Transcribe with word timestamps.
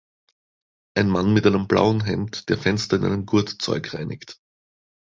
Ein 0.97 1.09
Mann 1.09 1.37
in 1.37 1.45
einem 1.45 1.67
blauen 1.67 2.03
Hemd, 2.03 2.49
der 2.49 2.57
Fenster 2.57 2.95
in 2.97 3.05
einem 3.05 3.27
Gurtzeug 3.27 3.93
reinigt. 3.93 4.39